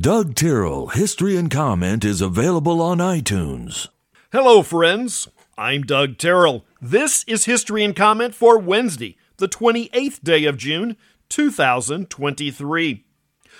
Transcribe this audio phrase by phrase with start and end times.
[0.00, 3.88] Doug Tyrrell History and Comment is available on iTunes.
[4.30, 5.26] Hello, friends.
[5.56, 6.64] I'm Doug Tyrrell.
[6.80, 10.96] This is History and Comment for Wednesday, the 28th day of June,
[11.30, 13.04] 2023.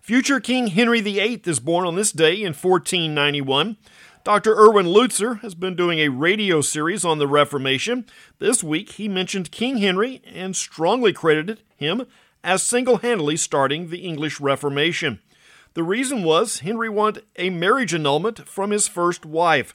[0.00, 3.76] Future King Henry VIII is born on this day in 1491.
[4.22, 4.54] Dr.
[4.54, 8.06] Erwin Lutzer has been doing a radio series on the Reformation.
[8.38, 12.06] This week, he mentioned King Henry and strongly credited him
[12.44, 15.18] as single handedly starting the English Reformation.
[15.74, 19.74] The reason was Henry wanted a marriage annulment from his first wife.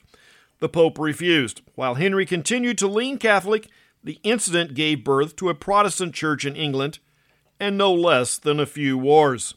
[0.58, 1.62] The Pope refused.
[1.74, 3.68] While Henry continued to lean Catholic,
[4.04, 6.98] the incident gave birth to a Protestant church in England
[7.58, 9.54] and no less than a few wars.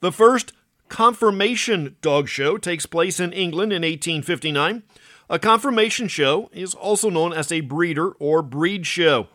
[0.00, 0.52] The first
[0.88, 4.82] conformation dog show takes place in England in 1859.
[5.28, 9.28] A conformation show is also known as a breeder or breed show.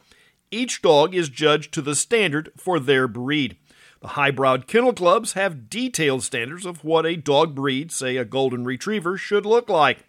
[0.52, 3.58] Each dog is judged to the standard for their breed.
[4.02, 8.64] The high-browed kennel clubs have detailed standards of what a dog breed, say a golden
[8.64, 10.06] retriever, should look like.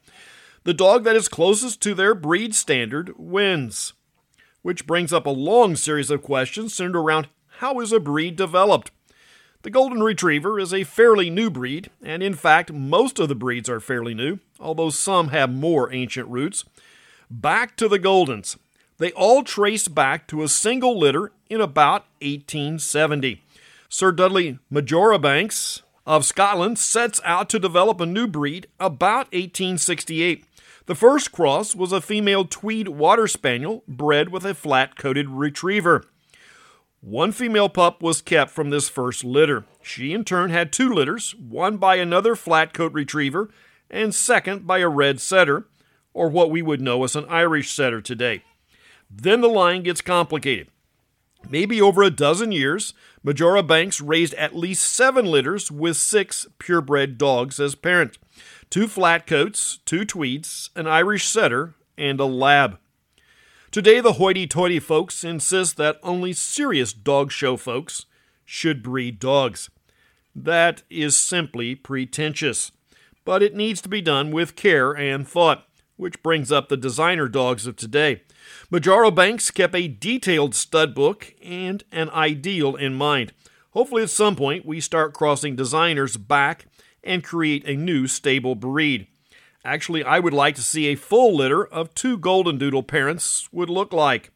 [0.65, 3.95] The dog that is closest to their breed standard wins.
[4.63, 7.29] Which brings up a long series of questions centered around
[7.59, 8.91] how is a breed developed?
[9.63, 13.69] The Golden Retriever is a fairly new breed, and in fact, most of the breeds
[13.69, 16.65] are fairly new, although some have more ancient roots.
[17.31, 18.57] Back to the Goldens.
[18.99, 23.43] They all trace back to a single litter in about 1870.
[23.91, 30.45] Sir Dudley Marjoribanks of Scotland sets out to develop a new breed about 1868.
[30.85, 36.05] The first cross was a female Tweed Water Spaniel bred with a flat coated retriever.
[37.01, 39.65] One female pup was kept from this first litter.
[39.81, 43.49] She, in turn, had two litters, one by another flat coat retriever,
[43.91, 45.67] and second by a red setter,
[46.13, 48.43] or what we would know as an Irish setter today.
[49.11, 50.69] Then the line gets complicated.
[51.49, 57.61] Maybe over a dozen years, Marjoribanks raised at least seven litters with six purebred dogs
[57.61, 58.19] as parents
[58.71, 62.79] two flat coats, two tweeds, an Irish setter, and a lab.
[63.71, 68.07] Today, the hoity toity folks insist that only serious dog show folks
[68.45, 69.69] should breed dogs.
[70.35, 72.73] That is simply pretentious,
[73.25, 75.67] but it needs to be done with care and thought,
[75.97, 78.23] which brings up the designer dogs of today.
[78.71, 83.33] Marjoribanks kept a detailed stud book and an ideal in mind.
[83.71, 86.67] Hopefully, at some point, we start crossing designers back
[87.05, 89.07] and create a new stable breed.
[89.65, 93.69] Actually, I would like to see a full litter of two Golden Doodle parents would
[93.69, 94.31] look like,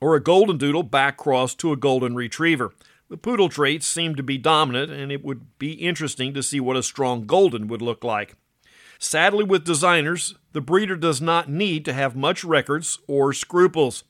[0.00, 2.72] or a Golden Doodle back cross to a Golden Retriever.
[3.08, 6.76] The poodle traits seem to be dominant, and it would be interesting to see what
[6.76, 8.34] a strong Golden would look like.
[8.98, 14.04] Sadly, with designers, the breeder does not need to have much records or scruples.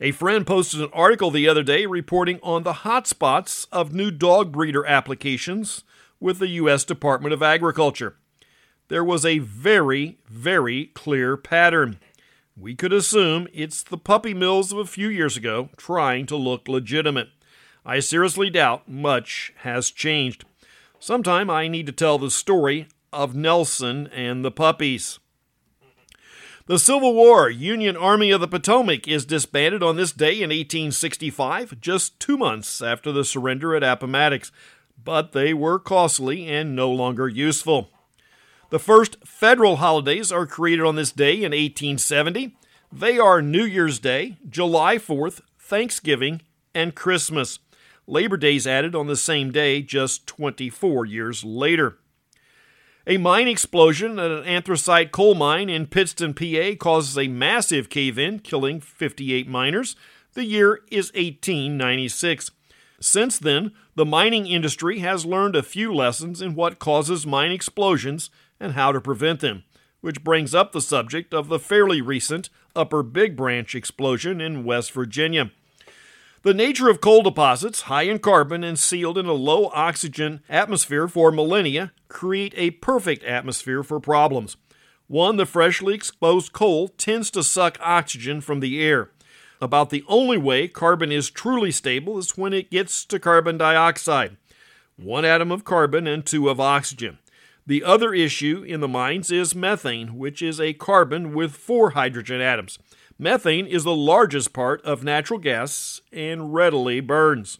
[0.00, 4.52] A friend posted an article the other day reporting on the hotspots of new dog
[4.52, 5.84] breeder applications
[6.20, 6.84] with the U.S.
[6.84, 8.16] Department of Agriculture
[8.88, 11.98] there was a very, very clear pattern.
[12.56, 16.68] We could assume it's the puppy mills of a few years ago trying to look
[16.68, 17.28] legitimate.
[17.84, 20.44] I seriously doubt much has changed.
[20.98, 25.18] Sometime I need to tell the story of Nelson and the puppies.
[26.66, 31.80] The Civil War Union Army of the Potomac is disbanded on this day in 1865,
[31.80, 34.50] just two months after the surrender at Appomattox,
[35.02, 37.90] but they were costly and no longer useful.
[38.70, 42.56] The first federal holidays are created on this day in 1870.
[42.90, 46.42] They are New Year's Day, July 4th, Thanksgiving,
[46.74, 47.60] and Christmas.
[48.08, 51.98] Labor Day is added on the same day just 24 years later.
[53.08, 58.18] A mine explosion at an anthracite coal mine in Pittston, PA causes a massive cave
[58.18, 59.94] in, killing 58 miners.
[60.34, 62.50] The year is 1896.
[63.00, 68.28] Since then, the mining industry has learned a few lessons in what causes mine explosions
[68.58, 69.62] and how to prevent them,
[70.00, 74.90] which brings up the subject of the fairly recent Upper Big Branch explosion in West
[74.90, 75.52] Virginia.
[76.46, 81.08] The nature of coal deposits, high in carbon and sealed in a low oxygen atmosphere
[81.08, 84.56] for millennia, create a perfect atmosphere for problems.
[85.08, 89.10] One, the freshly exposed coal tends to suck oxygen from the air.
[89.60, 94.36] About the only way carbon is truly stable is when it gets to carbon dioxide.
[94.94, 97.18] One atom of carbon and two of oxygen.
[97.66, 102.40] The other issue in the mines is methane, which is a carbon with four hydrogen
[102.40, 102.78] atoms.
[103.18, 107.58] Methane is the largest part of natural gas and readily burns.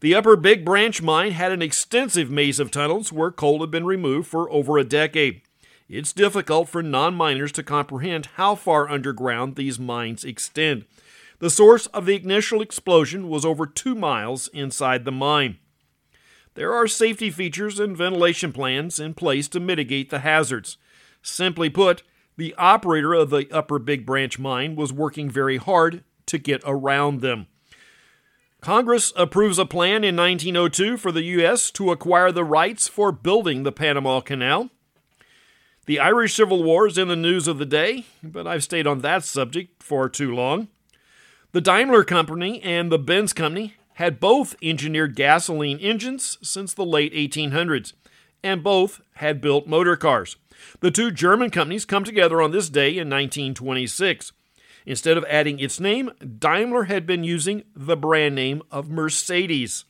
[0.00, 3.86] The Upper Big Branch mine had an extensive maze of tunnels where coal had been
[3.86, 5.40] removed for over a decade.
[5.88, 10.84] It's difficult for non miners to comprehend how far underground these mines extend.
[11.38, 15.58] The source of the initial explosion was over two miles inside the mine.
[16.54, 20.78] there are safety features and ventilation plans in place to mitigate the hazards.
[21.22, 22.02] Simply put,
[22.36, 27.20] the operator of the Upper Big Branch mine was working very hard to get around
[27.20, 27.46] them.
[28.60, 31.70] Congress approves a plan in 1902 for the U.S.
[31.72, 34.70] to acquire the rights for building the Panama Canal.
[35.86, 39.00] The Irish Civil War is in the news of the day, but I've stayed on
[39.00, 40.66] that subject for too long.
[41.52, 47.14] The Daimler Company and the Benz Company had both engineered gasoline engines since the late
[47.14, 47.92] 1800s,
[48.42, 50.36] and both had built motor cars.
[50.80, 54.32] The two German companies come together on this day in 1926.
[54.86, 59.84] Instead of adding its name, Daimler had been using the brand name of Mercedes.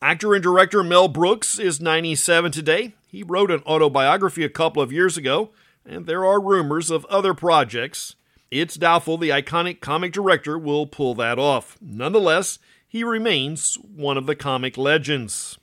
[0.00, 2.94] Actor and director Mel Brooks is 97 today.
[3.06, 5.50] He wrote an autobiography a couple of years ago,
[5.84, 8.16] and there are rumors of other projects.
[8.50, 11.78] It's doubtful the iconic comic director will pull that off.
[11.80, 15.58] Nonetheless, he remains one of the comic legends.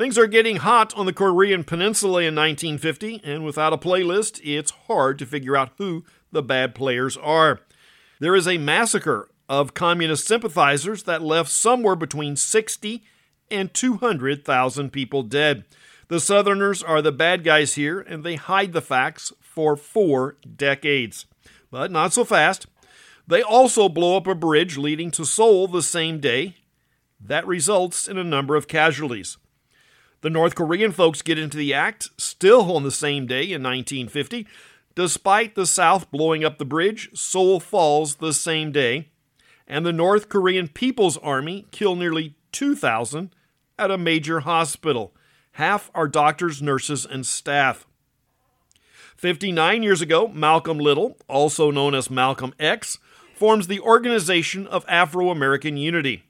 [0.00, 4.70] Things are getting hot on the Korean Peninsula in 1950, and without a playlist, it's
[4.70, 7.60] hard to figure out who the bad players are.
[8.18, 13.04] There is a massacre of communist sympathizers that left somewhere between 60
[13.50, 15.66] and 200,000 people dead.
[16.08, 21.26] The Southerners are the bad guys here, and they hide the facts for four decades.
[21.70, 22.66] But not so fast.
[23.26, 26.56] They also blow up a bridge leading to Seoul the same day.
[27.20, 29.36] That results in a number of casualties.
[30.22, 34.46] The North Korean folks get into the act still on the same day in 1950.
[34.94, 39.08] Despite the South blowing up the bridge, Seoul falls the same day,
[39.66, 43.34] and the North Korean People's Army kill nearly 2,000
[43.78, 45.14] at a major hospital.
[45.52, 47.86] Half are doctors, nurses, and staff.
[49.16, 52.98] 59 years ago, Malcolm Little, also known as Malcolm X,
[53.34, 56.24] forms the Organization of Afro American Unity.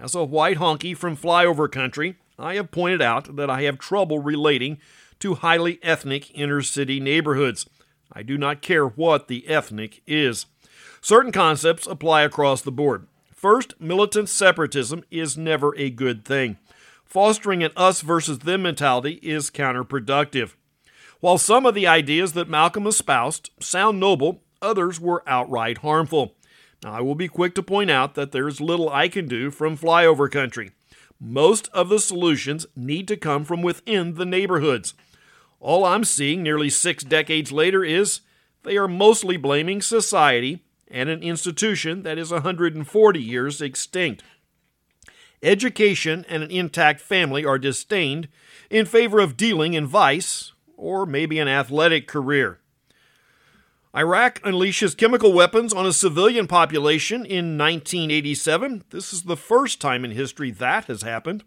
[0.00, 4.18] As a white honky from flyover country, I have pointed out that I have trouble
[4.18, 4.78] relating
[5.20, 7.68] to highly ethnic inner city neighborhoods.
[8.12, 10.46] I do not care what the ethnic is.
[11.00, 13.06] Certain concepts apply across the board.
[13.34, 16.56] First, militant separatism is never a good thing.
[17.04, 20.54] Fostering an us versus them mentality is counterproductive.
[21.20, 26.34] While some of the ideas that Malcolm espoused sound noble, others were outright harmful.
[26.82, 29.50] Now, I will be quick to point out that there is little I can do
[29.50, 30.72] from flyover country.
[31.20, 34.94] Most of the solutions need to come from within the neighborhoods.
[35.60, 38.20] All I'm seeing nearly six decades later is
[38.62, 44.22] they are mostly blaming society and an institution that is 140 years extinct.
[45.42, 48.28] Education and an intact family are disdained
[48.70, 52.60] in favor of dealing in vice or maybe an athletic career.
[53.96, 58.82] Iraq unleashes chemical weapons on a civilian population in 1987.
[58.90, 61.44] This is the first time in history that has happened.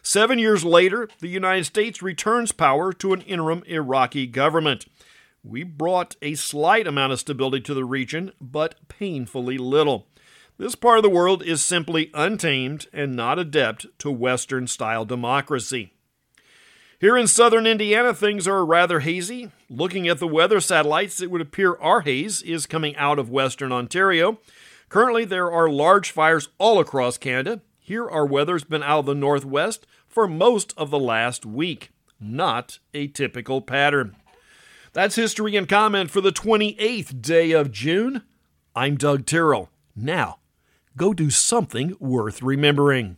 [0.00, 4.86] Seven years later, the United States returns power to an interim Iraqi government.
[5.42, 10.06] We brought a slight amount of stability to the region, but painfully little.
[10.58, 15.92] This part of the world is simply untamed and not adept to Western style democracy.
[17.02, 19.50] Here in southern Indiana, things are rather hazy.
[19.68, 23.72] Looking at the weather satellites, it would appear our haze is coming out of western
[23.72, 24.38] Ontario.
[24.88, 27.60] Currently, there are large fires all across Canada.
[27.80, 31.90] Here, our weather's been out of the northwest for most of the last week.
[32.20, 34.14] Not a typical pattern.
[34.92, 38.22] That's history and comment for the 28th day of June.
[38.76, 39.70] I'm Doug Tyrrell.
[39.96, 40.38] Now,
[40.96, 43.16] go do something worth remembering.